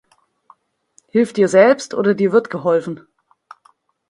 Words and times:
Hilf 1.09 1.31
dir 1.31 1.47
selbst, 1.47 1.93
oder 1.93 2.15
dir 2.15 2.31
wird 2.31 2.49
geholfen. 2.49 3.05